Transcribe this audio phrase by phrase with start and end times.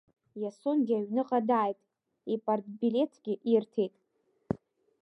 [0.41, 1.79] Иасонгьы аҩныҟа дааит,
[2.33, 3.95] ипартбилеҭгьы ирҭеит.